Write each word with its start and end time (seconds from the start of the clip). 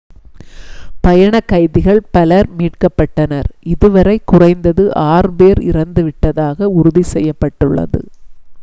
பணயக்கைதிகள் 1.03 1.99
பலர் 2.11 2.49
மீட்கப்பட்டனர் 2.57 3.49
இது 3.73 3.89
வரை 3.91 4.17
குறைந்தது 4.25 4.85
6 5.03 5.33
பேர் 5.39 5.61
இறந்துவிட்டதாக 5.71 6.73
உறுதி 6.79 7.05
செய்யப்பட்டுள்ளது 7.13 8.01